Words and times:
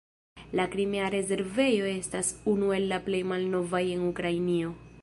La 0.59 0.63
Krimea 0.75 1.11
rezervejo 1.15 1.91
estas 1.91 2.33
unu 2.55 2.73
el 2.79 2.91
la 2.95 3.01
plej 3.11 3.21
malnovaj 3.35 3.85
en 3.97 4.11
Ukrainio. 4.11 4.79